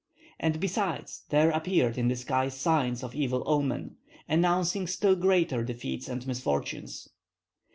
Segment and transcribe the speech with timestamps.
[0.39, 6.09] And besides there appeared in the sky signs of evil omen, announcing still greater defeats
[6.09, 7.07] and misfortunes.